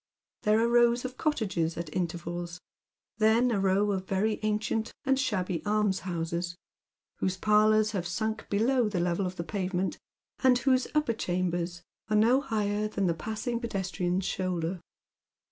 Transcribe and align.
There 0.41 0.59
are 0.59 0.67
rows 0.67 1.05
of 1.05 1.15
cottages 1.15 1.77
at 1.77 1.95
intervals; 1.95 2.59
then 3.19 3.51
a 3.51 3.59
row 3.59 3.91
of 3.91 4.07
very 4.07 4.37
nncient 4.37 4.89
and 5.05 5.15
filialjby 5.15 5.61
almshouses, 5.63 6.55
whose 7.17 7.37
pailours 7.37 7.91
liave 7.91 8.07
sunk 8.07 8.49
below 8.49 8.85
(lie 8.91 8.99
level 8.99 9.27
of 9.27 9.35
the 9.35 9.43
pavement, 9.43 9.99
and 10.43 10.57
whoso 10.57 10.89
upper 10.95 11.13
chambers 11.13 11.83
are 12.09 12.15
no 12.17 12.41
higher 12.41 12.87
tbaa 12.87 12.87
A 12.87 12.89
Dajifferous 12.89 12.89
Triumph. 12.89 12.97
129 12.97 13.07
the 13.07 13.13
passing 13.13 13.59
pedestrian's 13.59 14.25
shoulder. 14.25 14.79